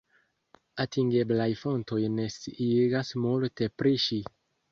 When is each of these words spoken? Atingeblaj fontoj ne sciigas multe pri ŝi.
Atingeblaj 0.83 1.47
fontoj 1.65 2.01
ne 2.15 2.25
sciigas 2.37 3.13
multe 3.27 3.71
pri 3.83 3.93
ŝi. 4.09 4.19